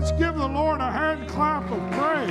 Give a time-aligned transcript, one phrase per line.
[0.00, 2.30] Let's give the Lord a hand clap of praise.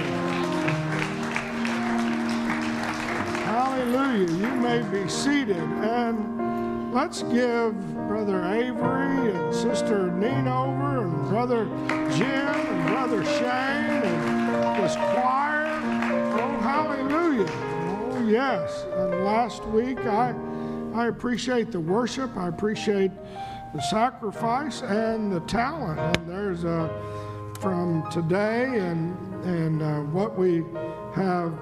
[3.46, 4.28] Hallelujah.
[4.28, 5.55] You may be seated.
[5.55, 11.66] And let's give Brother Avery and Sister Neenover and Brother
[12.18, 15.67] Jim and Brother Shane and this choir.
[16.41, 17.45] Oh, hallelujah.
[17.47, 18.83] Oh, yes.
[18.95, 20.33] And last week, I,
[20.95, 22.36] I appreciate the worship.
[22.36, 23.11] I appreciate
[23.75, 25.99] the sacrifice and the talent.
[25.99, 26.89] And there's a
[27.59, 30.63] from today and and uh, what we
[31.15, 31.54] have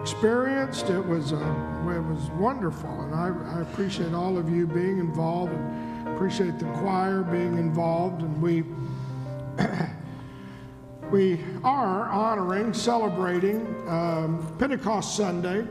[0.00, 0.90] experienced.
[0.90, 5.52] It was uh, it was wonderful, and I, I, appreciate all of you being involved,
[5.52, 8.64] and appreciate the choir being involved, and we.
[11.10, 15.64] we are honoring, celebrating um, Pentecost Sunday,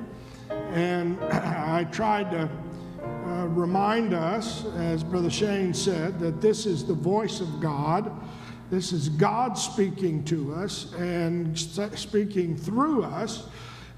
[0.50, 2.50] and I tried to
[3.04, 8.12] uh, remind us, as Brother Shane said, that this is the voice of God.
[8.72, 13.48] This is God speaking to us and speaking through us.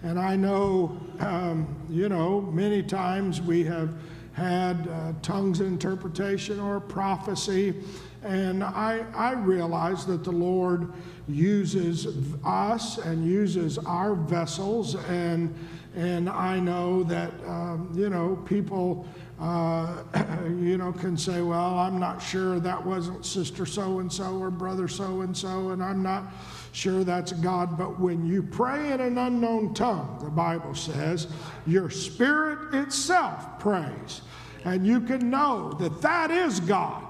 [0.03, 3.93] And I know, um, you know, many times we have
[4.33, 7.75] had uh, tongues interpretation or prophecy.
[8.23, 10.91] And I, I realize that the Lord
[11.29, 12.07] uses
[12.43, 14.95] us and uses our vessels.
[15.05, 15.55] And,
[15.95, 19.07] and I know that, um, you know, people
[19.39, 20.03] uh,
[20.45, 24.49] you know, can say, well, I'm not sure that wasn't sister so and so or
[24.49, 26.23] brother so and so, and I'm not
[26.71, 27.77] sure that's God.
[27.77, 31.27] But when you pray in an unknown tongue, the Bible says,
[31.65, 34.21] your spirit itself prays.
[34.65, 37.03] And you can know that that is God.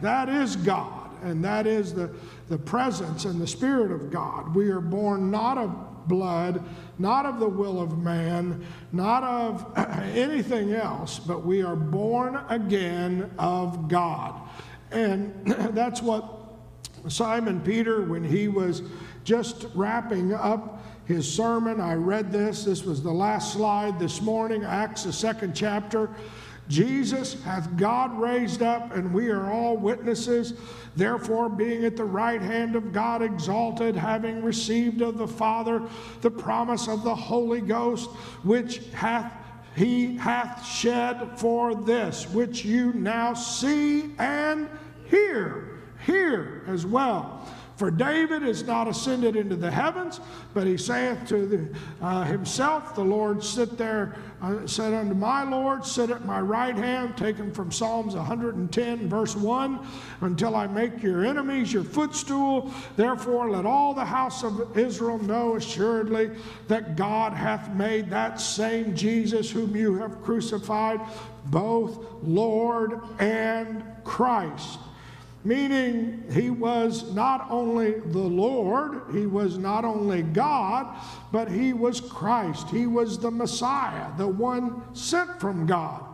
[0.00, 1.10] That is God.
[1.22, 2.10] And that is the,
[2.48, 4.54] the presence and the Spirit of God.
[4.54, 6.62] We are born not of blood,
[7.02, 9.76] not of the will of man, not of
[10.16, 14.40] anything else, but we are born again of God.
[14.92, 16.38] And that's what
[17.08, 18.82] Simon Peter, when he was
[19.24, 22.64] just wrapping up his sermon, I read this.
[22.64, 26.08] This was the last slide this morning, Acts, the second chapter.
[26.68, 30.54] Jesus hath God raised up, and we are all witnesses.
[30.96, 35.82] Therefore, being at the right hand of God exalted, having received of the Father
[36.20, 38.10] the promise of the Holy Ghost,
[38.42, 39.32] which hath
[39.74, 44.68] he hath shed for this, which you now see and
[45.04, 47.48] hear, hear as well.
[47.82, 50.20] For David is not ascended into the heavens,
[50.54, 51.68] but he saith to the,
[52.00, 56.76] uh, himself, The Lord sit there, uh, said unto my Lord, Sit at my right
[56.76, 59.84] hand, taken from Psalms 110, verse 1,
[60.20, 62.72] until I make your enemies your footstool.
[62.94, 66.30] Therefore, let all the house of Israel know assuredly
[66.68, 71.00] that God hath made that same Jesus whom you have crucified,
[71.46, 74.78] both Lord and Christ
[75.44, 80.96] meaning he was not only the Lord, he was not only God,
[81.32, 82.68] but he was Christ.
[82.68, 86.04] He was the Messiah, the one sent from God.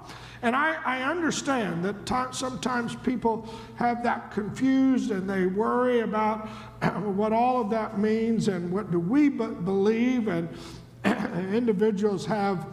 [0.42, 6.48] And I, I understand that t- sometimes people have that confused and they worry about
[7.02, 10.28] what all of that means and what do we believe.
[10.28, 10.48] And
[11.54, 12.66] individuals have,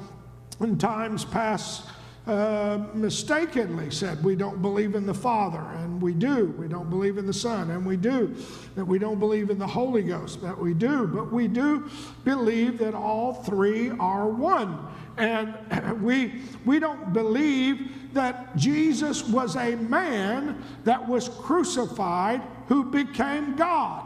[0.59, 1.85] in times past,
[2.27, 6.55] uh, mistakenly said we don't believe in the Father, and we do.
[6.57, 8.35] We don't believe in the Son, and we do.
[8.75, 11.05] That we don't believe in the Holy Ghost, that we do.
[11.05, 11.89] But we do
[12.23, 14.87] believe that all three are one.
[15.17, 15.55] And
[16.01, 24.03] we, we don't believe that Jesus was a man that was crucified who became God.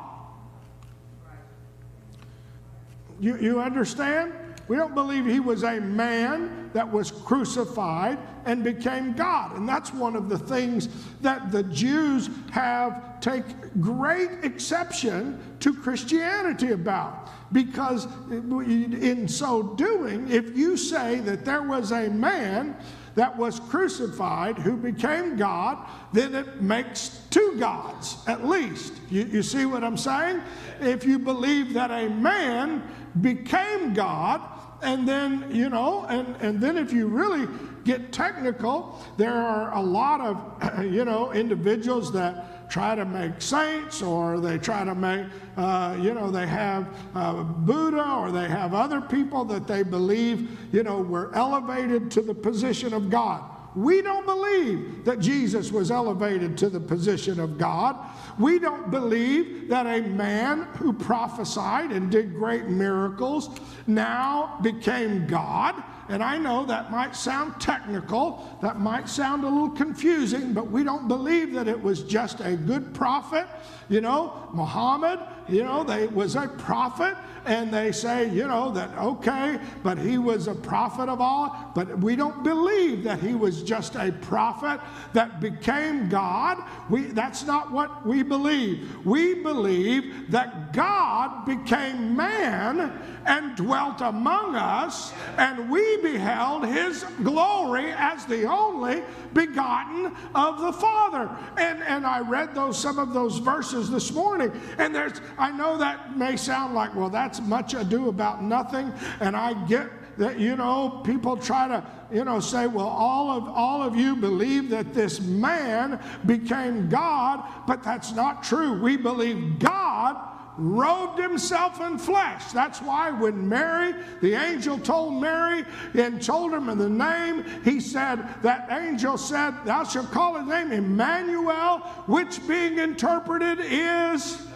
[3.19, 4.33] You, you understand?
[4.69, 9.57] We don't believe he was a man that was crucified and became God.
[9.57, 10.89] And that's one of the things
[11.21, 13.43] that the Jews have take
[13.81, 17.29] great exception to Christianity about.
[17.51, 22.77] Because in so doing, if you say that there was a man
[23.15, 28.93] that was crucified who became God, then it makes two gods at least.
[29.09, 30.41] You, you see what I'm saying?
[30.79, 32.83] If you believe that a man
[33.21, 37.47] became God, and then, you know, and, and then if you really
[37.83, 44.01] get technical, there are a lot of, you know, individuals that try to make saints
[44.01, 45.25] or they try to make,
[45.57, 50.57] uh, you know, they have uh, Buddha or they have other people that they believe,
[50.71, 53.58] you know, were elevated to the position of God.
[53.79, 57.95] We don't believe that Jesus was elevated to the position of God.
[58.37, 63.49] We don't believe that a man who prophesied and did great miracles
[63.87, 65.81] now became God.
[66.09, 70.83] and I know that might sound technical, that might sound a little confusing, but we
[70.83, 73.47] don't believe that it was just a good prophet.
[73.87, 75.19] You know, Muhammad,
[75.51, 77.15] you know, they was a prophet,
[77.45, 81.99] and they say, you know, that okay, but he was a prophet of all, But
[81.99, 84.81] we don't believe that he was just a prophet
[85.13, 86.57] that became God.
[86.89, 89.05] We, that's not what we believe.
[89.05, 92.91] We believe that God became man
[93.25, 99.03] and dwelt among us, and we beheld his glory as the only
[99.33, 101.29] begotten of the Father.
[101.57, 105.77] And, and I read those some of those verses this morning, and there's I know
[105.77, 110.57] that may sound like, well, that's much ado about nothing, and I get that you
[110.57, 114.93] know people try to you know say well all of all of you believe that
[114.93, 120.17] this man became god but that's not true we believe god
[120.59, 122.51] robed himself in flesh.
[122.51, 125.63] That's why when Mary, the angel told Mary
[125.93, 130.47] and told him in the name, he said, that angel said, Thou shalt call his
[130.47, 134.48] name Emmanuel, which being interpreted is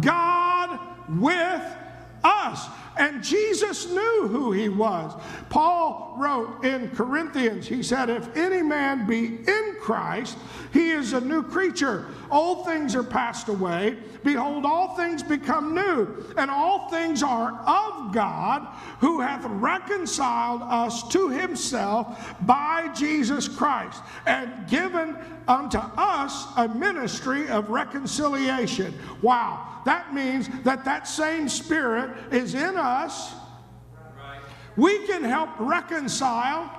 [0.00, 0.78] God
[1.18, 1.62] with
[2.22, 2.66] us.
[2.96, 5.18] And Jesus knew who he was.
[5.48, 10.36] Paul wrote in Corinthians, he said, If any man be in Christ,
[10.72, 12.06] he is a new creature.
[12.30, 13.96] Old things are passed away.
[14.22, 16.24] Behold, all things become new.
[16.36, 18.68] And all things are of God,
[19.00, 25.16] who hath reconciled us to himself by Jesus Christ, and given
[25.50, 28.94] unto us a ministry of reconciliation.
[29.20, 29.82] Wow.
[29.84, 33.34] That means that that same Spirit is in us.
[34.76, 36.70] We can help reconcile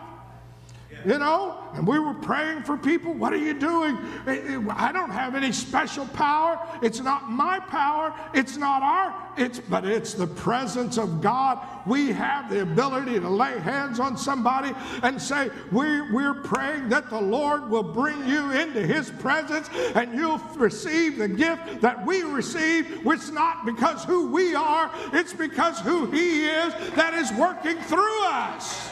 [1.05, 3.13] you know, and we were praying for people.
[3.13, 3.97] What are you doing?
[4.27, 6.59] I don't have any special power.
[6.81, 8.13] It's not my power.
[8.33, 11.59] It's not our, it's but it's the presence of God.
[11.87, 17.09] We have the ability to lay hands on somebody and say, we're, we're praying that
[17.09, 22.21] the Lord will bring you into his presence and you'll receive the gift that we
[22.23, 27.77] receive, which not because who we are, it's because who he is that is working
[27.77, 28.90] through us.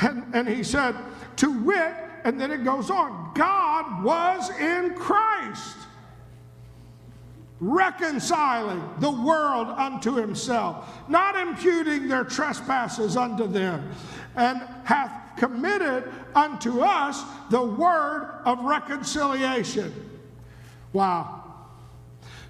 [0.00, 0.94] And, and he said,
[1.36, 5.76] to wit, and then it goes on God was in Christ,
[7.60, 13.90] reconciling the world unto himself, not imputing their trespasses unto them,
[14.36, 19.92] and hath committed unto us the word of reconciliation.
[20.92, 21.37] Wow.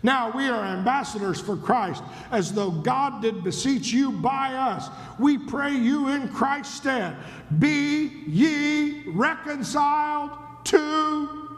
[0.03, 4.89] Now we are ambassadors for Christ, as though God did beseech you by us.
[5.19, 7.17] We pray you in Christ's stead,
[7.59, 10.31] be ye reconciled
[10.65, 11.49] to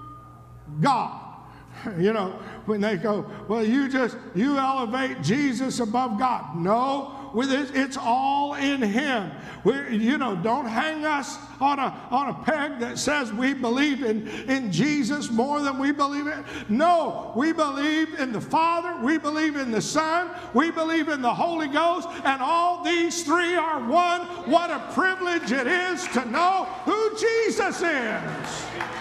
[0.80, 1.26] God.
[1.98, 6.54] You know, when they go, well, you just, you elevate Jesus above God.
[6.54, 9.30] No, with it, it's all in Him.
[9.64, 14.02] We, you know, don't hang us on a, on a peg that says we believe
[14.02, 16.44] in, in Jesus more than we believe in.
[16.68, 21.34] No, we believe in the Father, we believe in the Son, we believe in the
[21.34, 24.22] Holy Ghost, and all these three are one.
[24.50, 28.99] What a privilege it is to know who Jesus is.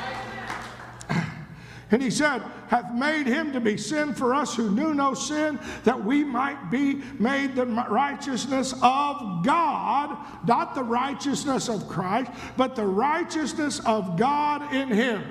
[1.91, 5.59] And he said, hath made him to be sin for us who knew no sin,
[5.85, 10.15] that we might be made the righteousness of God,
[10.47, 15.23] not the righteousness of Christ, but the righteousness of God in him.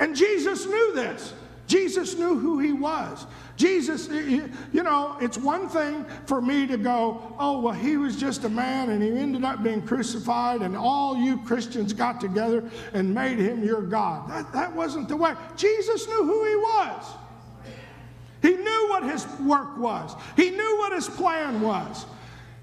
[0.00, 1.34] And Jesus knew this.
[1.70, 3.26] Jesus knew who he was.
[3.54, 8.42] Jesus, you know, it's one thing for me to go, oh, well, he was just
[8.42, 13.14] a man and he ended up being crucified, and all you Christians got together and
[13.14, 14.28] made him your God.
[14.28, 15.34] That, that wasn't the way.
[15.54, 17.04] Jesus knew who he was.
[18.42, 22.04] He knew what his work was, he knew what his plan was.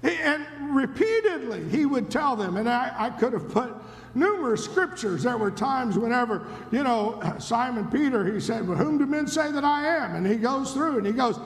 [0.02, 3.74] And repeatedly he would tell them, and I, I could have put
[4.14, 5.24] numerous scriptures.
[5.24, 9.50] There were times whenever, you know, Simon Peter, he said, Well, whom do men say
[9.50, 10.14] that I am?
[10.14, 11.40] And he goes through and he goes,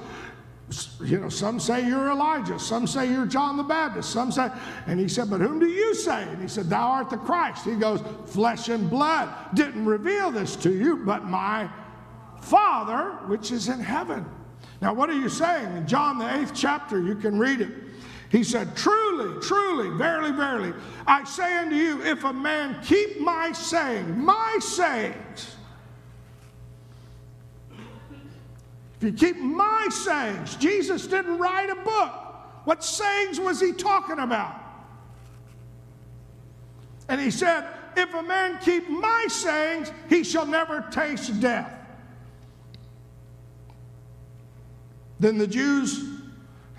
[1.03, 4.51] you know, some say you're Elijah, some say you're John the Baptist, some say,
[4.87, 6.23] and he said, But whom do you say?
[6.23, 7.65] And he said, Thou art the Christ.
[7.65, 11.69] He goes, Flesh and blood didn't reveal this to you, but my
[12.41, 14.25] Father, which is in heaven.
[14.81, 15.77] Now, what are you saying?
[15.77, 17.71] In John the eighth chapter, you can read it.
[18.33, 20.73] He said, Truly, truly, verily, verily,
[21.07, 25.57] I say unto you, if a man keep my saying, my sayings,
[28.97, 32.12] if you keep my sayings, Jesus didn't write a book.
[32.65, 34.55] What sayings was he talking about?
[37.09, 41.71] And he said, If a man keep my sayings, he shall never taste death.
[45.21, 46.03] Then the Jews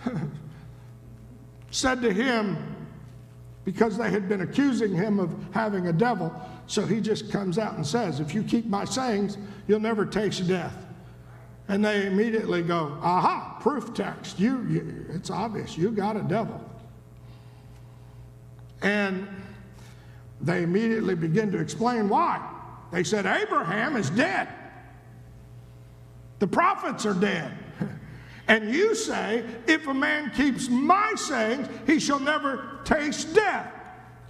[1.73, 2.73] said to him,
[3.65, 6.33] because they had been accusing him of having a devil.
[6.67, 9.37] So he just comes out and says, If you keep my sayings,
[9.67, 10.85] you'll never taste death.
[11.69, 14.39] And they immediately go, Aha, proof text.
[14.39, 16.59] You, you it's obvious, you got a devil.
[18.81, 19.27] And
[20.41, 22.45] they immediately begin to explain why.
[22.91, 24.49] They said, Abraham is dead.
[26.39, 27.57] The prophets are dead.
[28.47, 33.71] And you say, If a man keeps my sayings, he shall never taste death.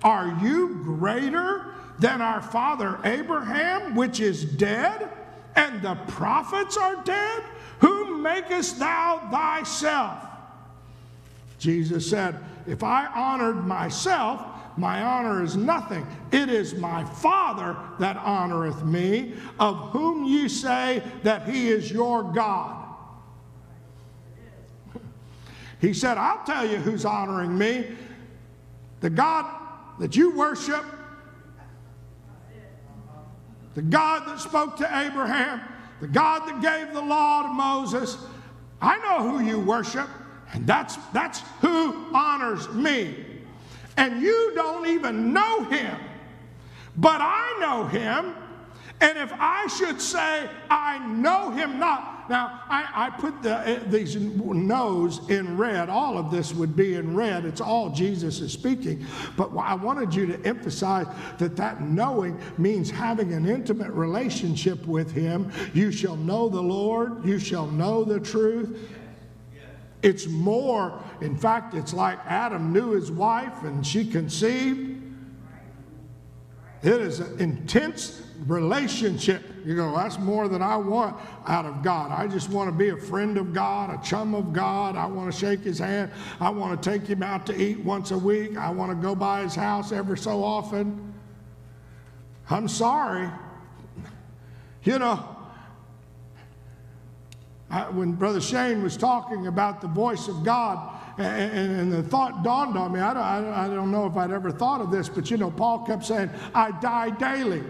[0.04, 5.10] Are you greater than our father Abraham, which is dead,
[5.56, 7.44] and the prophets are dead?
[7.80, 10.26] Whom makest thou thyself?
[11.60, 14.42] Jesus said, If I honored myself,
[14.78, 16.06] my honor is nothing.
[16.32, 22.24] It is my Father that honoreth me, of whom you say that he is your
[22.24, 22.83] God.
[25.84, 27.86] He said, I'll tell you who's honoring me.
[29.02, 29.46] The God
[30.00, 30.82] that you worship,
[33.76, 35.60] the God that spoke to Abraham,
[36.00, 38.18] the God that gave the law to Moses.
[38.82, 40.08] I know who you worship,
[40.54, 43.18] and that's, that's who honors me.
[43.98, 45.98] And you don't even know him,
[46.96, 48.34] but I know him.
[49.02, 53.80] And if I should say, I know him not, now, I, I put the, uh,
[53.88, 55.90] these no's in red.
[55.90, 57.44] All of this would be in red.
[57.44, 59.06] It's all Jesus is speaking.
[59.36, 65.12] But I wanted you to emphasize that that knowing means having an intimate relationship with
[65.12, 65.52] Him.
[65.74, 68.90] You shall know the Lord, you shall know the truth.
[70.02, 75.02] It's more, in fact, it's like Adam knew his wife and she conceived.
[76.84, 79.42] It is an intense relationship.
[79.66, 82.12] You go, that's more than I want out of God.
[82.12, 84.96] I just want to be a friend of God, a chum of God.
[84.96, 86.12] I want to shake his hand.
[86.40, 88.58] I want to take him out to eat once a week.
[88.58, 91.14] I want to go by his house every so often.
[92.50, 93.30] I'm sorry.
[94.84, 95.26] You know,
[97.70, 102.44] I, when Brother Shane was talking about the voice of God, and, and, the thought
[102.44, 103.00] dawned on me.
[103.00, 105.86] I don't, I don't know if I'd ever thought of this, but you know, Paul
[105.86, 107.62] kept saying, I die daily.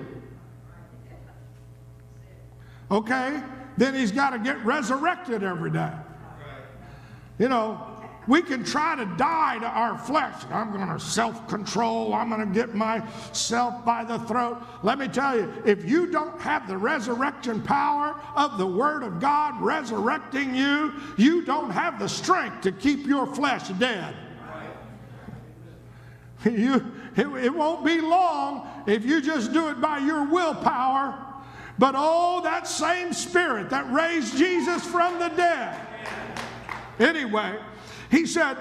[2.93, 3.41] Okay?
[3.75, 5.91] Then he's got to get resurrected every day.
[7.39, 7.87] You know,
[8.27, 10.45] we can try to die to our flesh.
[10.51, 12.13] I'm going to self control.
[12.13, 14.61] I'm going to get myself by the throat.
[14.83, 19.19] Let me tell you, if you don't have the resurrection power of the Word of
[19.19, 24.15] God resurrecting you, you don't have the strength to keep your flesh dead.
[26.45, 31.32] You, it, it won't be long if you just do it by your willpower.
[31.79, 35.79] But oh, that same spirit that raised Jesus from the dead.
[36.99, 37.57] Anyway,
[38.11, 38.57] he said,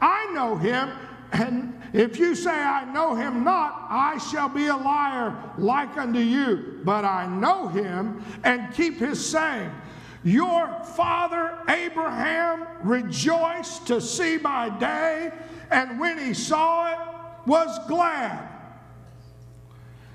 [0.00, 0.90] I know him,
[1.32, 6.18] and if you say I know him not, I shall be a liar like unto
[6.18, 6.80] you.
[6.84, 9.70] But I know him and keep his saying.
[10.24, 15.32] Your father Abraham rejoiced to see my day,
[15.70, 16.98] and when he saw it,
[17.46, 18.48] was glad.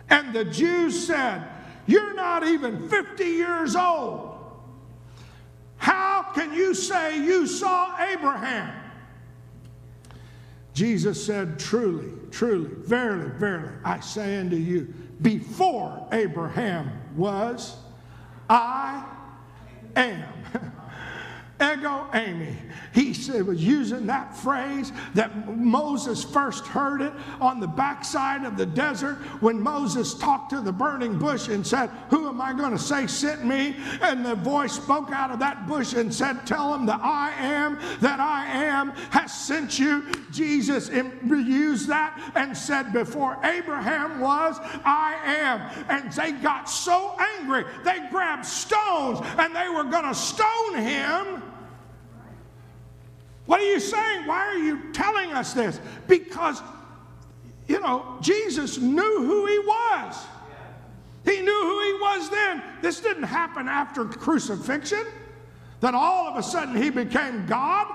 [0.10, 1.48] And the Jews said,
[1.88, 4.32] You're not even 50 years old.
[5.78, 8.72] How can you say you saw Abraham?
[10.74, 17.76] Jesus said, Truly, truly, verily, verily, I say unto you, before Abraham was,
[18.50, 19.06] I
[19.96, 20.24] am.
[21.62, 22.56] Ego eimi.
[22.94, 28.58] He said, was using that phrase that Moses first heard it on the backside of
[28.58, 32.72] the desert when Moses talked to the burning bush and said, Who am I going
[32.72, 33.76] to say sent me?
[34.02, 37.80] And the voice spoke out of that bush and said, Tell him that I am,
[38.02, 40.04] that I am, has sent you.
[40.32, 45.86] Jesus used that and said, Before Abraham was, I am.
[45.90, 51.44] And they got so angry, they grabbed stones and they were going to stone him.
[53.52, 54.28] What are you saying?
[54.28, 55.82] Why are you telling us this?
[56.08, 56.62] Because,
[57.68, 60.26] you know, Jesus knew who he was.
[61.26, 62.64] He knew who he was then.
[62.82, 65.06] This didn't happen after crucifixion,
[65.82, 67.94] that all of a sudden he became God,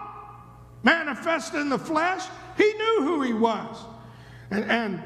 [0.82, 2.26] manifest in the flesh.
[2.58, 3.78] He knew who he was.
[4.50, 5.02] And, and,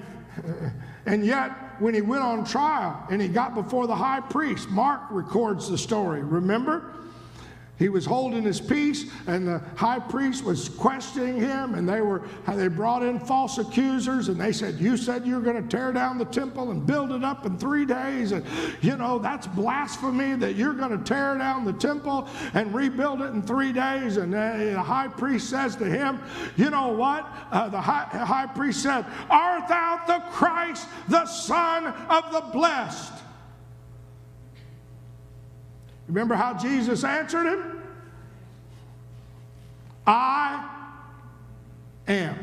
[1.06, 5.02] and yet, when he went on trial and he got before the high priest, Mark
[5.10, 6.92] records the story, remember?
[7.80, 12.22] He was holding his peace, and the high priest was questioning him, and they were
[12.46, 16.18] they brought in false accusers, and they said, "You said you're going to tear down
[16.18, 18.44] the temple and build it up in three days, and
[18.82, 23.32] you know that's blasphemy that you're going to tear down the temple and rebuild it
[23.32, 26.20] in three days." And the high priest says to him,
[26.56, 31.86] "You know what?" Uh, the high, high priest said, "Art thou the Christ, the Son
[31.86, 33.29] of the Blessed?"
[36.10, 37.80] Remember how Jesus answered him?
[40.04, 40.68] I
[42.08, 42.36] am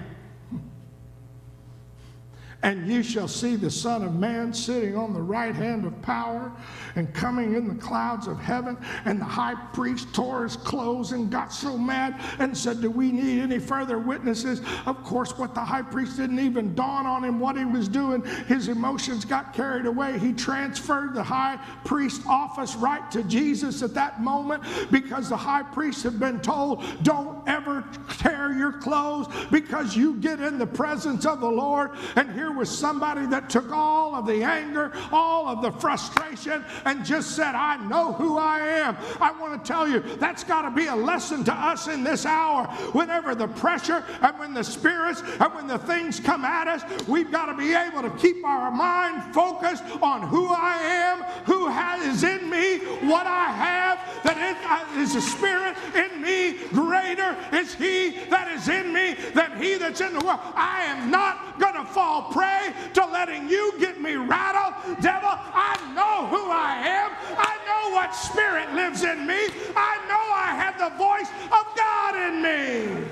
[2.63, 6.51] and you shall see the Son of Man sitting on the right hand of power
[6.95, 8.77] and coming in the clouds of heaven.
[9.05, 13.11] And the high priest tore his clothes and got so mad and said, Do we
[13.11, 14.61] need any further witnesses?
[14.87, 18.25] Of course, what the high priest didn't even dawn on him what he was doing.
[18.47, 20.17] His emotions got carried away.
[20.17, 25.63] He transferred the high priest office right to Jesus at that moment because the high
[25.63, 27.85] priest had been told, Don't ever
[28.17, 31.91] tear your clothes because you get in the presence of the Lord.
[32.15, 37.05] And here was somebody that took all of the anger, all of the frustration, and
[37.05, 38.97] just said, I know who I am.
[39.19, 42.25] I want to tell you, that's got to be a lesson to us in this
[42.25, 42.67] hour.
[42.93, 47.31] Whenever the pressure and when the spirits and when the things come at us, we've
[47.31, 51.67] got to be able to keep our mind focused on who I am, who
[52.07, 56.57] is in me, what I have, that it uh, is a spirit in me.
[56.69, 60.39] Greater is he that is in me than he that's in the world.
[60.55, 65.01] I am not going to fall prey to letting you get me rattled.
[65.01, 67.11] Devil, I know who I am.
[67.35, 69.39] I know what spirit lives in me.
[69.75, 73.07] I know I have the voice of God in me.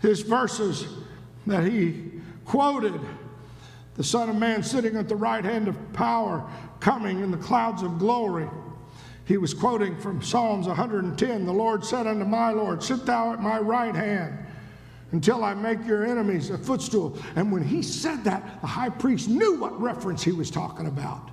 [0.00, 0.86] His verses
[1.46, 2.10] that he
[2.46, 2.98] quoted
[3.96, 6.48] the Son of Man sitting at the right hand of power,
[6.80, 8.48] coming in the clouds of glory.
[9.26, 13.42] He was quoting from Psalms 110 The Lord said unto my Lord, Sit thou at
[13.42, 14.46] my right hand
[15.12, 17.18] until I make your enemies a footstool.
[17.36, 21.30] And when he said that, the high priest knew what reference he was talking about.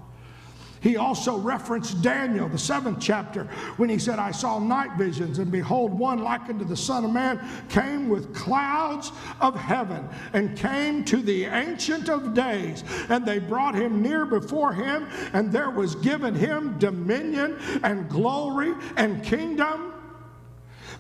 [0.80, 3.46] He also referenced Daniel, the seventh chapter,
[3.78, 7.12] when he said, I saw night visions, and behold, one like unto the Son of
[7.12, 12.84] Man came with clouds of heaven and came to the Ancient of Days.
[13.10, 18.74] And they brought him near before him, and there was given him dominion and glory
[18.98, 19.94] and kingdom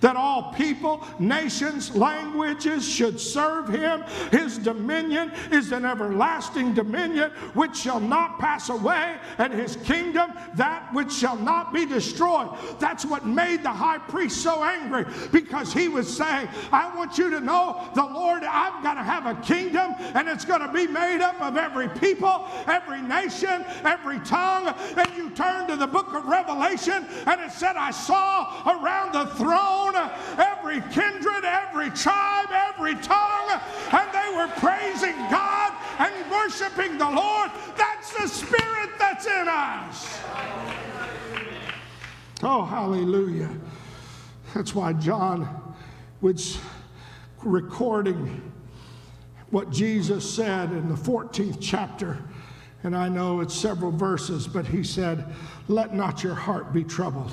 [0.01, 4.03] that all people, nations, languages should serve him.
[4.31, 10.93] His dominion is an everlasting dominion which shall not pass away, and his kingdom that
[10.93, 12.49] which shall not be destroyed.
[12.79, 17.29] That's what made the high priest so angry because he was saying, I want you
[17.29, 20.87] to know the Lord, I'm going to have a kingdom, and it's going to be
[20.87, 24.73] made up of every people, every nation, every tongue.
[24.97, 29.27] And you turn to the book of Revelation, and it said, I saw around the
[29.35, 37.09] throne every kindred, every tribe, every tongue, and they were praising God and worshiping the
[37.09, 37.51] Lord.
[37.77, 40.19] That's the spirit that's in us.
[42.43, 43.49] Oh, hallelujah.
[44.53, 45.75] That's why John
[46.21, 46.59] was
[47.43, 48.51] recording
[49.49, 52.17] what Jesus said in the 14th chapter.
[52.83, 55.25] And I know it's several verses, but he said,
[55.67, 57.31] Let not your heart be troubled.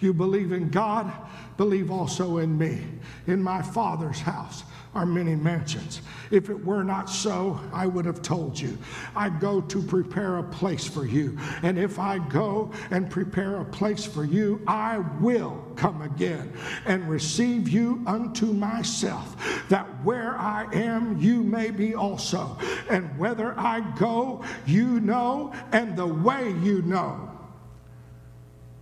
[0.00, 1.12] You believe in God,
[1.56, 2.82] believe also in me.
[3.26, 6.00] In my Father's house are many mansions.
[6.30, 8.76] If it were not so, I would have told you.
[9.14, 11.38] I go to prepare a place for you.
[11.62, 16.52] And if I go and prepare a place for you, I will come again
[16.86, 19.36] and receive you unto myself,
[19.68, 22.58] that where I am, you may be also.
[22.88, 27.29] And whether I go, you know, and the way you know.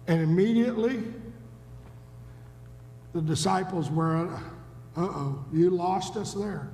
[0.09, 1.03] And immediately,
[3.13, 4.41] the disciples were, uh
[4.97, 6.71] oh, you lost us there.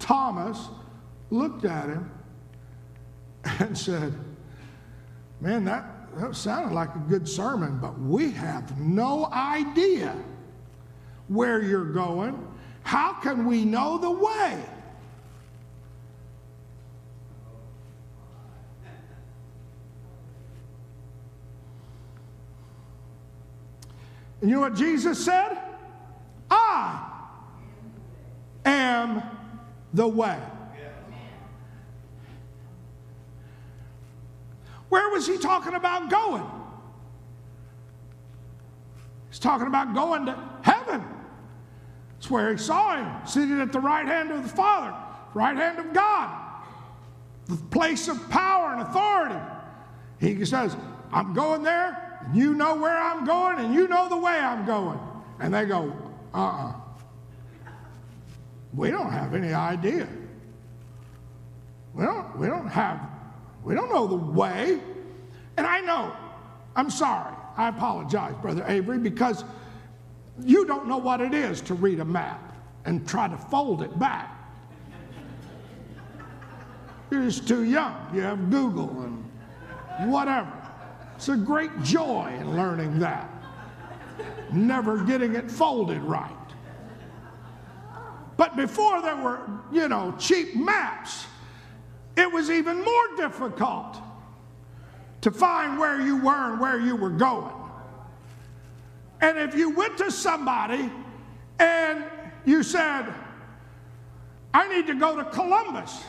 [0.00, 0.68] Thomas
[1.30, 2.10] looked at him
[3.60, 4.12] and said,
[5.40, 5.84] Man, that,
[6.16, 10.16] that sounded like a good sermon, but we have no idea
[11.28, 12.44] where you're going.
[12.82, 14.64] How can we know the way?
[24.40, 25.58] And you know what Jesus said?
[26.50, 27.10] I
[28.64, 29.22] am
[29.92, 30.38] the way.
[34.88, 36.44] Where was he talking about going?
[39.28, 41.04] He's talking about going to heaven.
[42.18, 44.94] It's where he saw him seated at the right hand of the Father,
[45.34, 46.30] right hand of God,
[47.46, 49.38] the place of power and authority.
[50.20, 50.76] He says,
[51.12, 54.64] I'm going there, and you know where I'm going, and you know the way I'm
[54.64, 54.98] going.
[55.40, 55.92] And they go,
[56.34, 56.72] uh uh
[58.74, 60.08] We don't have any idea.
[61.94, 63.00] We don't, we don't have,
[63.64, 64.80] we don't know the way.
[65.56, 66.14] And I know,
[66.76, 69.44] I'm sorry, I apologize, Brother Avery, because
[70.44, 72.54] you don't know what it is to read a map
[72.84, 74.34] and try to fold it back.
[77.10, 77.96] You're just too young.
[78.14, 78.90] You have Google
[79.98, 80.52] and whatever.
[81.18, 83.28] It's a great joy in learning that.
[84.52, 86.30] Never getting it folded right.
[88.36, 89.40] But before there were,
[89.72, 91.26] you know, cheap maps,
[92.16, 93.96] it was even more difficult
[95.22, 97.52] to find where you were and where you were going.
[99.20, 100.88] And if you went to somebody
[101.58, 102.04] and
[102.44, 103.12] you said,
[104.54, 106.00] I need to go to Columbus,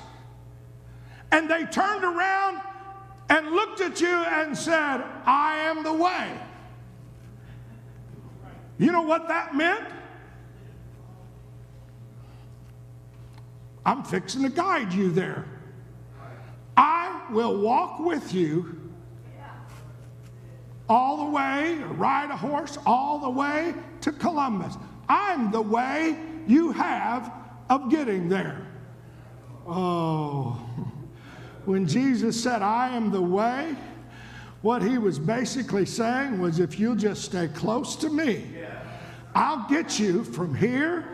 [1.31, 2.61] and they turned around
[3.29, 6.31] and looked at you and said, I am the way.
[8.77, 9.85] You know what that meant?
[13.85, 15.45] I'm fixing to guide you there.
[16.75, 18.79] I will walk with you
[20.87, 24.75] all the way, ride a horse all the way to Columbus.
[25.07, 27.31] I'm the way you have
[27.69, 28.65] of getting there.
[29.67, 30.59] Oh,
[31.65, 33.75] when Jesus said, I am the way,
[34.61, 38.45] what he was basically saying was, if you'll just stay close to me,
[39.33, 41.05] I'll get you from here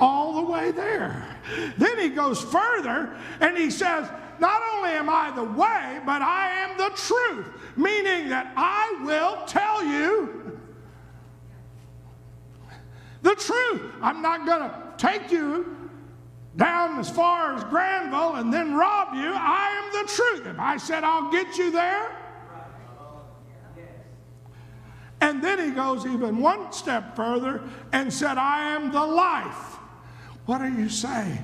[0.00, 1.26] all the way there.
[1.76, 4.08] Then he goes further and he says,
[4.40, 9.44] Not only am I the way, but I am the truth, meaning that I will
[9.46, 10.58] tell you
[13.22, 13.82] the truth.
[14.00, 15.81] I'm not going to take you
[16.56, 19.32] down as far as Granville and then rob you.
[19.34, 20.46] I am the truth.
[20.46, 22.16] If I said I'll get you there,
[25.22, 27.62] and then he goes even one step further
[27.92, 29.78] and said, I am the life.
[30.46, 31.38] What are you saying?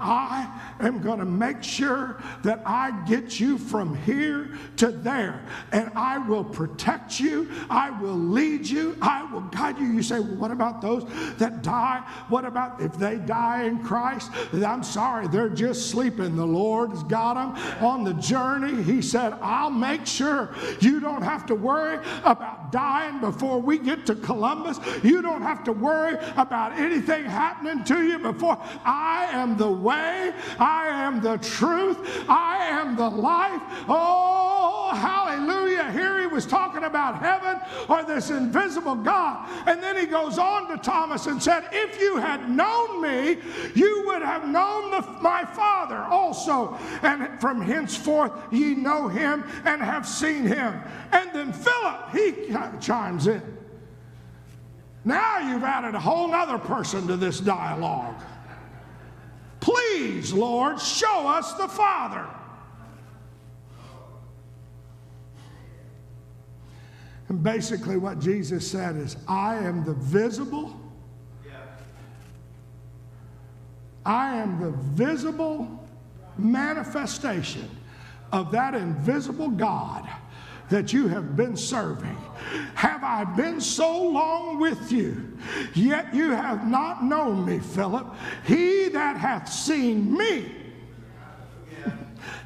[0.00, 0.48] I
[0.80, 5.44] am going to make sure that I get you from here to there.
[5.72, 7.50] And I will protect you.
[7.68, 8.96] I will lead you.
[9.02, 9.86] I will guide you.
[9.86, 11.04] You say, well, what about those
[11.36, 12.02] that die?
[12.28, 14.30] What about if they die in Christ?
[14.52, 16.36] I'm sorry, they're just sleeping.
[16.36, 18.82] The Lord's got them on the journey.
[18.82, 24.06] He said, I'll make sure you don't have to worry about dying before we get
[24.06, 24.78] to Columbus.
[25.02, 29.89] You don't have to worry about anything happening to you before I am the way.
[29.90, 31.98] I am the truth.
[32.28, 33.60] I am the life.
[33.88, 35.90] Oh, hallelujah.
[35.92, 39.48] Here he was talking about heaven or this invisible God.
[39.66, 43.38] And then he goes on to Thomas and said, If you had known me,
[43.74, 46.78] you would have known the, my Father also.
[47.02, 50.80] And from henceforth ye know him and have seen him.
[51.12, 53.42] And then Philip, he chimes in.
[55.04, 58.20] Now you've added a whole other person to this dialogue.
[59.60, 62.26] Please, Lord, show us the Father.
[67.28, 70.76] And basically, what Jesus said is, I am the visible.
[74.04, 75.86] I am the visible
[76.38, 77.68] manifestation
[78.32, 80.08] of that invisible God
[80.70, 82.16] that you have been serving.
[82.74, 85.36] Have I been so long with you,
[85.74, 88.06] yet you have not known me, Philip?
[88.44, 90.60] He that hath seen me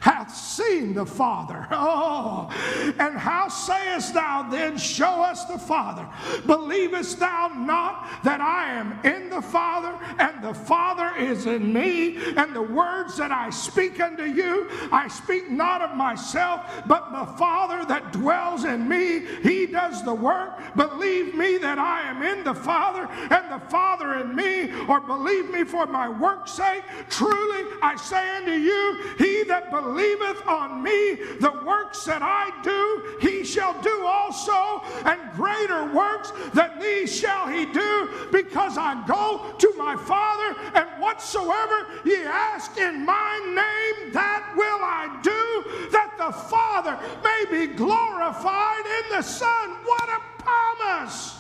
[0.04, 1.66] hath seen the Father.
[1.86, 2.50] Oh,
[2.98, 6.06] and how sayest thou then, Show us the Father?
[6.46, 12.16] Believest thou not that I am in the Father, and the Father is in me?
[12.36, 17.32] And the words that I speak unto you, I speak not of myself, but the
[17.38, 20.76] Father that dwells in me, he does the work.
[20.76, 25.50] Believe me that I am in the Father, and the Father in me, or believe
[25.50, 26.82] me for my work's sake.
[27.08, 33.18] Truly I say unto you, he that believeth on me, the works that I do,
[33.20, 39.54] he shall do also, and greater works than these shall he do, because I go
[39.58, 46.14] to my Father, and whatsoever ye ask in my name, that will I do, that
[46.16, 49.70] the Father may be glorified in the Son.
[49.84, 51.36] What a promise!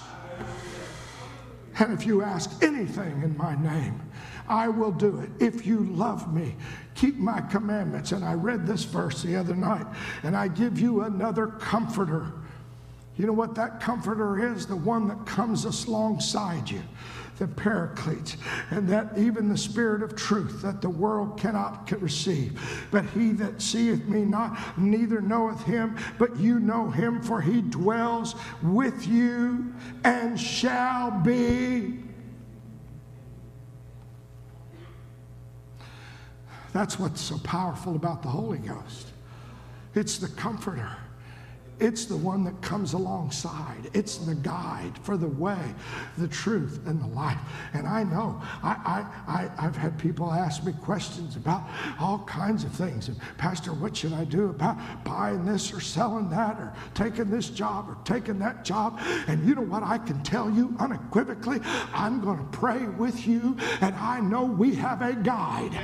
[1.78, 4.00] And if you ask anything in my name,
[4.46, 5.30] I will do it.
[5.40, 6.54] If you love me,
[6.94, 8.12] keep my commandments.
[8.12, 9.86] And I read this verse the other night,
[10.22, 12.26] and I give you another comforter.
[13.16, 14.66] You know what that comforter is?
[14.66, 16.82] The one that comes alongside you,
[17.38, 18.36] the Paraclete,
[18.70, 22.60] and that even the Spirit of truth that the world cannot receive.
[22.90, 27.60] But he that seeth me not, neither knoweth him, but you know him, for he
[27.60, 32.00] dwells with you and shall be.
[36.72, 39.08] That's what's so powerful about the Holy Ghost.
[39.94, 40.96] It's the comforter.
[41.80, 43.90] It's the one that comes alongside.
[43.94, 45.58] It's the guide for the way,
[46.18, 47.38] the truth, and the life.
[47.72, 51.64] And I know I, I, I, have had people ask me questions about
[51.98, 53.08] all kinds of things.
[53.08, 57.50] And Pastor, what should I do about buying this or selling that or taking this
[57.50, 59.00] job or taking that job?
[59.26, 61.60] And you know what I can tell you unequivocally?
[61.92, 65.76] I'm going to pray with you, and I know we have a guide.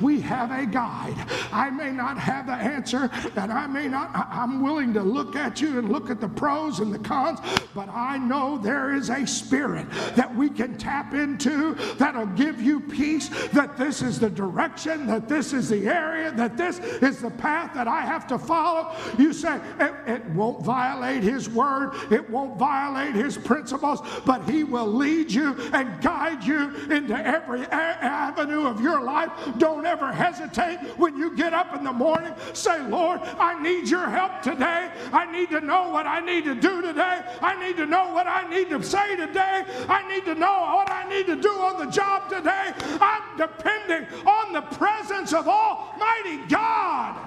[0.00, 1.14] We have a guide.
[1.52, 5.36] I may not have the answer, and I may not, I'm willing to look look
[5.36, 7.40] at you and look at the pros and the cons,
[7.74, 12.80] but I know there is a spirit that we can tap into that'll give you
[12.80, 17.30] peace that this is the direction, that this is the area, that this is the
[17.30, 18.96] path that I have to follow.
[19.18, 24.64] You say it, it won't violate His word, it won't violate His principles, but He
[24.64, 29.30] will lead you and guide you into every a- avenue of your life.
[29.58, 32.32] Don't ever hesitate when you get up in the morning.
[32.54, 34.90] Say, Lord, I need your help today.
[35.12, 37.22] I need to know what I need to do today.
[37.40, 39.64] I need to know what I need to say today.
[39.88, 42.72] I need to know what I need to do on the job today.
[43.00, 47.26] I'm depending on the presence of Almighty God.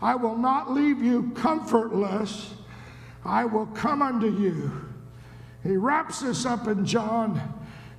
[0.00, 2.52] I will not leave you comfortless.
[3.24, 4.70] I will come unto you.
[5.62, 7.40] He wraps this up in John,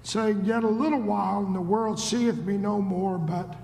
[0.03, 3.55] saying, Yet a little while, and the world seeth me no more, but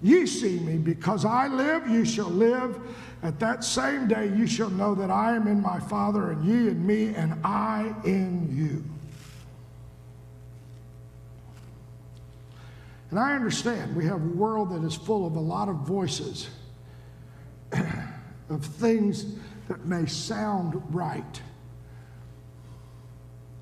[0.00, 2.78] Ye see me, because I live, ye shall live.
[3.22, 6.68] At that same day, ye shall know that I am in my Father, and ye
[6.68, 8.84] in me, and I in you.
[13.10, 16.48] And I understand we have a world that is full of a lot of voices,
[17.72, 19.34] of things
[19.66, 21.42] that may sound right.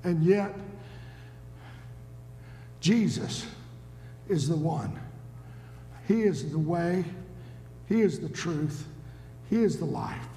[0.03, 0.53] And yet,
[2.79, 3.47] Jesus
[4.29, 4.99] is the one
[6.07, 7.03] he is the way,
[7.87, 8.87] He is the truth,
[9.49, 10.27] He is the life.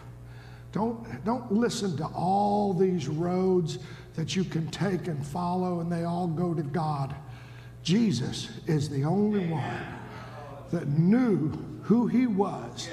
[0.72, 3.78] Don't, don't listen to all these roads
[4.14, 7.14] that you can take and follow, and they all go to God.
[7.82, 9.84] Jesus is the only one
[10.70, 11.50] that knew
[11.82, 12.88] who He was.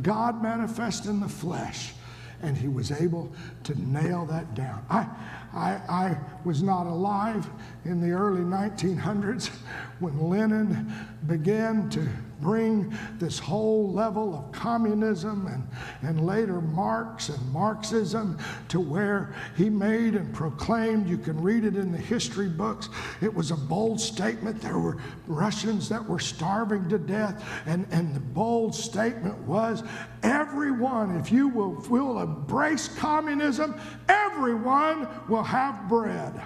[0.00, 1.92] God manifest in the flesh,
[2.40, 3.30] and He was able
[3.64, 4.84] to nail that down.
[4.88, 5.06] I,
[5.54, 7.48] I, I was not alive
[7.84, 9.50] in the early 1900s
[10.00, 10.92] when Lenin
[11.26, 12.08] began to
[12.42, 15.66] bring this whole level of communism and,
[16.02, 18.36] and later Marx and Marxism
[18.68, 22.88] to where he made and proclaimed, you can read it in the history books,
[23.20, 24.60] it was a bold statement.
[24.60, 29.84] There were Russians that were starving to death, and, and the bold statement was
[30.22, 36.42] everyone, if you will, will embrace communism, everyone will have bread.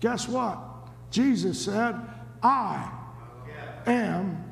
[0.00, 0.58] Guess what?
[1.10, 2.00] Jesus said,
[2.42, 3.01] I
[3.86, 4.44] am.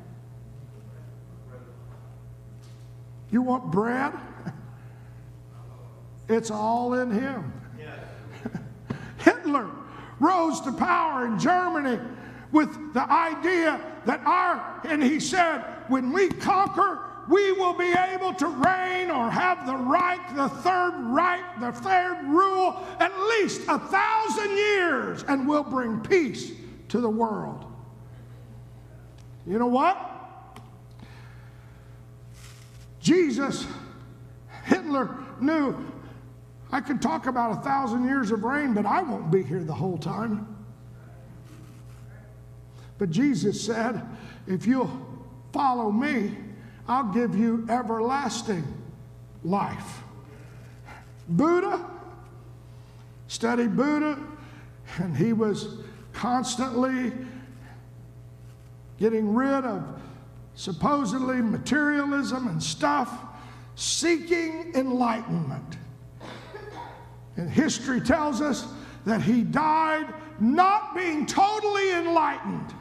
[3.31, 4.13] You want bread?
[6.29, 7.51] It's all in him.
[9.17, 9.69] Hitler
[10.21, 11.99] rose to power in Germany
[12.53, 18.33] with the idea that our, and he said, when we conquer, we will be able
[18.33, 23.77] to reign or have the right, the third Reich, the third rule, at least a
[23.77, 26.51] thousand years, and we'll bring peace
[26.89, 27.70] to the world.
[29.45, 29.97] You know what?
[32.99, 33.65] Jesus,
[34.65, 35.75] Hitler knew
[36.71, 39.73] I can talk about a thousand years of reign, but I won't be here the
[39.73, 40.47] whole time.
[42.97, 44.07] But Jesus said,
[44.47, 44.91] if you'll
[45.51, 46.37] follow me,
[46.87, 48.63] I'll give you everlasting
[49.43, 50.03] life.
[51.27, 51.85] Buddha
[53.27, 54.19] studied Buddha,
[54.97, 55.79] and he was
[56.13, 57.11] constantly
[59.01, 59.83] getting rid of
[60.53, 63.11] supposedly materialism and stuff,
[63.73, 65.77] seeking enlightenment.
[67.35, 68.67] And history tells us
[69.05, 70.05] that he died
[70.39, 72.75] not being totally enlightened.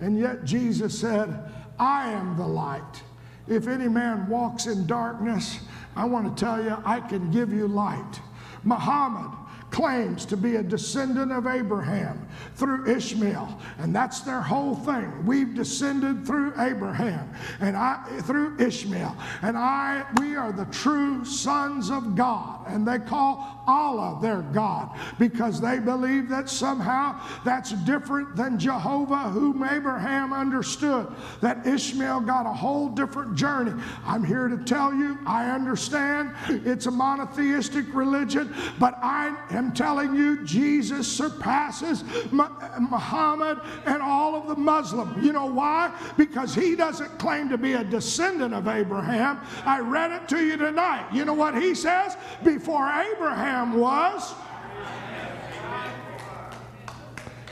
[0.00, 3.02] And yet Jesus said, I am the light.
[3.48, 5.58] If any man walks in darkness,
[5.96, 8.20] I want to tell you, I can give you light.
[8.62, 9.36] Muhammad
[9.72, 12.28] claims to be a descendant of Abraham.
[12.54, 13.58] Through Ishmael.
[13.78, 15.24] And that's their whole thing.
[15.26, 19.16] We've descended through Abraham and I through Ishmael.
[19.42, 22.64] And I we are the true sons of God.
[22.66, 29.30] And they call Allah their God because they believe that somehow that's different than Jehovah,
[29.30, 31.06] whom Abraham understood.
[31.40, 33.72] That Ishmael got a whole different journey.
[34.04, 40.14] I'm here to tell you, I understand it's a monotheistic religion, but I am telling
[40.14, 45.22] you, Jesus surpasses Uh, Muhammad and all of the Muslim.
[45.22, 45.92] You know why?
[46.16, 49.40] Because he doesn't claim to be a descendant of Abraham.
[49.64, 51.08] I read it to you tonight.
[51.12, 52.16] You know what he says?
[52.42, 54.34] Before Abraham was,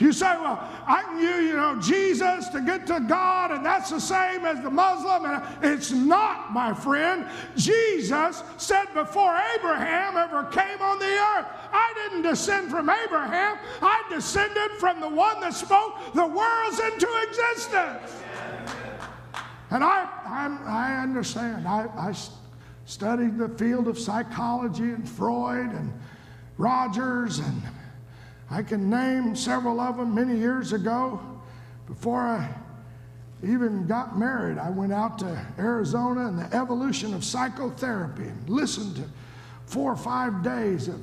[0.01, 3.91] You say, well, I can use, you know, Jesus to get to God, and that's
[3.91, 5.25] the same as the Muslim.
[5.25, 7.27] And it's not, my friend.
[7.55, 13.59] Jesus said before Abraham ever came on the earth, I didn't descend from Abraham.
[13.79, 18.23] I descended from the one that spoke the worlds into existence.
[19.69, 21.67] And I, I'm, i understand.
[21.67, 22.15] I, I
[22.85, 25.93] studied the field of psychology and Freud and
[26.57, 27.61] Rogers and
[28.51, 31.21] I can name several of them many years ago.
[31.87, 32.53] Before I
[33.43, 38.97] even got married, I went out to Arizona and the evolution of psychotherapy and listened
[38.97, 39.03] to
[39.65, 40.99] four or five days of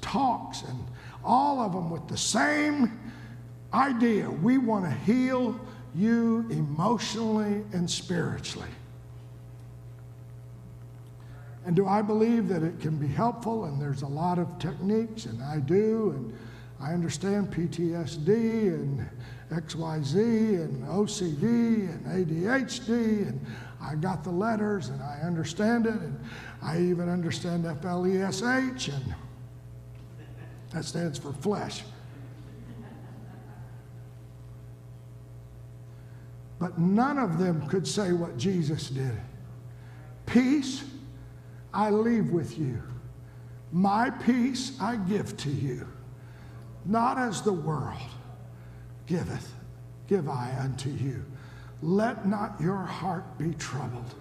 [0.00, 0.78] talks, and
[1.22, 2.98] all of them with the same
[3.74, 4.30] idea.
[4.30, 5.60] We want to heal
[5.94, 8.68] you emotionally and spiritually.
[11.66, 13.64] And do I believe that it can be helpful?
[13.64, 16.14] And there's a lot of techniques, and I do.
[16.16, 16.38] And
[16.80, 19.08] I understand PTSD and
[19.50, 23.46] XYZ and OCD and ADHD, and
[23.80, 26.18] I got the letters and I understand it, and
[26.62, 29.14] I even understand FLESH, and
[30.72, 31.82] that stands for flesh.
[36.58, 39.16] But none of them could say what Jesus did.
[40.26, 40.84] Peace
[41.72, 42.82] I leave with you,
[43.72, 45.86] my peace I give to you
[46.88, 47.96] not as the world
[49.06, 49.52] giveth,
[50.08, 51.24] give I unto you.
[51.82, 54.14] Let not your heart be troubled.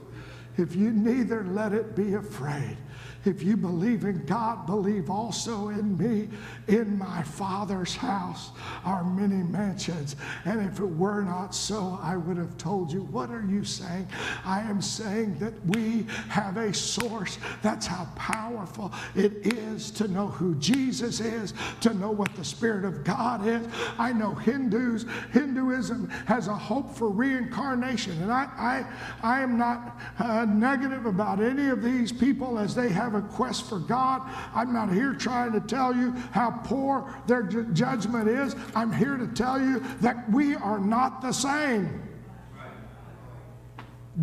[0.57, 2.77] If you neither let it be afraid.
[3.25, 6.29] If you believe in God, believe also in me.
[6.67, 8.51] In my Father's house
[8.83, 10.15] are many mansions.
[10.45, 13.01] And if it were not so, I would have told you.
[13.05, 14.07] What are you saying?
[14.43, 17.39] I am saying that we have a source.
[17.63, 22.85] That's how powerful it is to know who Jesus is, to know what the Spirit
[22.85, 23.67] of God is.
[23.97, 28.21] I know Hindus, Hinduism has a hope for reincarnation.
[28.21, 28.85] And I,
[29.23, 33.21] I, I am not uh, negative about any of these people as they have a
[33.21, 34.21] quest for God.
[34.53, 38.55] I'm not here trying to tell you how poor their ju- judgment is.
[38.75, 42.01] I'm here to tell you that we are not the same.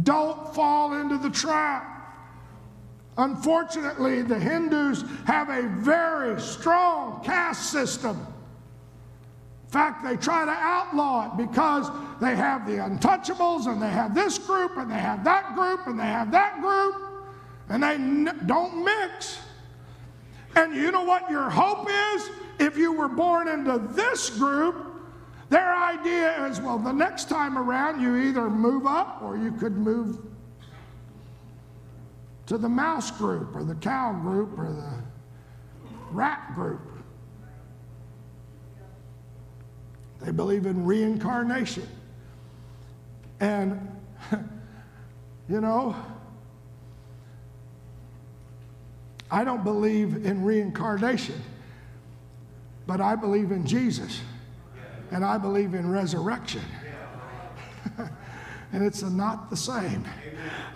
[0.02, 1.88] Don't fall into the trap.
[3.18, 8.26] Unfortunately, the Hindus have a very strong caste system.
[9.64, 14.14] In fact, they try to outlaw it because they have the untouchables and they have
[14.14, 17.11] this group and they have that group and they have that group
[17.72, 19.38] and they n- don't mix.
[20.54, 22.30] And you know what your hope is?
[22.58, 24.76] If you were born into this group,
[25.48, 29.78] their idea is well, the next time around, you either move up or you could
[29.78, 30.18] move
[32.44, 35.02] to the mouse group or the cow group or the
[36.10, 36.82] rat group.
[40.20, 41.88] They believe in reincarnation.
[43.40, 43.98] And,
[45.48, 45.96] you know,
[49.32, 51.42] I don't believe in reincarnation,
[52.86, 54.20] but I believe in Jesus.
[55.10, 56.60] And I believe in resurrection.
[58.72, 60.04] And it's not the same.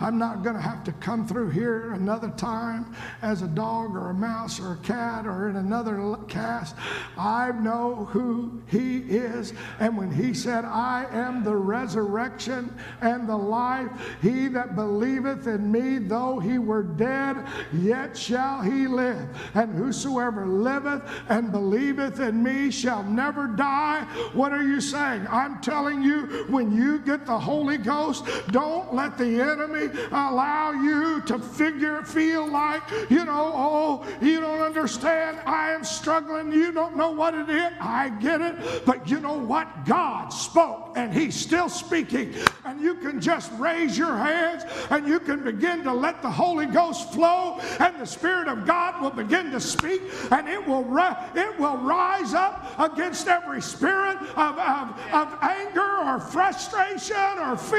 [0.01, 4.11] I'm not going to have to come through here another time as a dog or
[4.11, 6.77] a mouse or a cat or in another caste.
[7.17, 9.55] I know who He is.
[9.81, 15.71] And when He said, I am the resurrection and the life, he that believeth in
[15.71, 17.37] me, though he were dead,
[17.73, 19.29] yet shall he live.
[19.55, 24.05] And whosoever liveth and believeth in me shall never die.
[24.33, 25.27] What are you saying?
[25.31, 28.25] I'm telling you, when you get the Holy Ghost.
[28.51, 34.61] Don't let the enemy allow you to figure, feel like, you know, oh, you don't
[34.61, 35.39] understand.
[35.47, 36.53] I am struggling.
[36.53, 37.73] You don't know what it is.
[37.81, 38.85] I get it.
[38.85, 39.87] But you know what?
[39.87, 42.35] God spoke and He's still speaking.
[42.65, 46.67] And you can just raise your hands and you can begin to let the Holy
[46.67, 50.85] Ghost flow and the Spirit of God will begin to speak and it will,
[51.35, 57.76] it will rise up against every spirit of, of, of anger or frustration or fear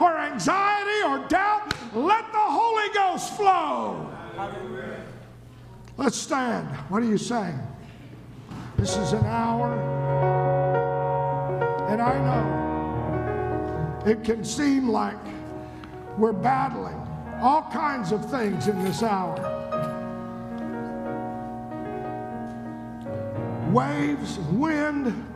[0.00, 1.74] or anxiety or doubt.
[1.94, 4.10] Let the Holy Ghost flow.
[5.96, 6.68] Let's stand.
[6.88, 7.58] What are you saying?
[8.76, 9.74] This is an hour,
[11.88, 12.68] and I know
[14.06, 15.18] it can seem like
[16.16, 16.94] we're battling
[17.40, 19.36] all kinds of things in this hour.
[23.72, 25.27] Waves, wind.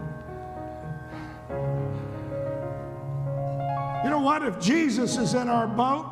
[4.22, 4.42] What?
[4.42, 6.06] If Jesus is in our boat,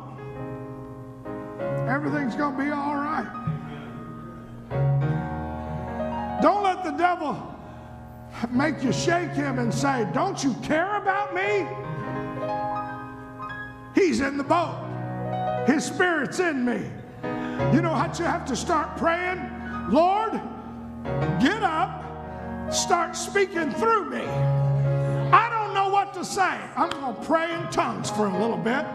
[1.87, 3.27] everything's going to be all right.
[6.41, 7.55] Don't let the devil
[8.49, 11.67] make you shake him and say, Don't you care about me?
[13.93, 16.89] He's in the boat, his spirit's in me.
[17.73, 19.39] You know how you have to start praying?
[19.89, 20.33] Lord,
[21.39, 24.60] get up, start speaking through me
[26.21, 28.85] to say, I'm going to pray in tongues for a little bit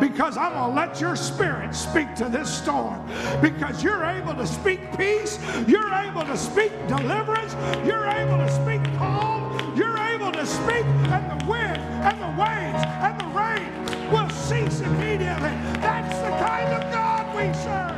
[0.00, 3.06] because I'm going to let your spirit speak to this storm.
[3.42, 7.54] Because you're able to speak peace, you're able to speak deliverance,
[7.86, 12.84] you're able to speak calm, you're able to speak, and the wind and the waves
[13.04, 15.52] and the rain will cease immediately.
[15.84, 17.89] That's the kind of God we serve.